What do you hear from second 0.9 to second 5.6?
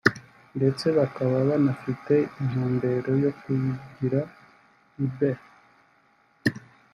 bakaba banafite intumbero yo kuyigira Lebel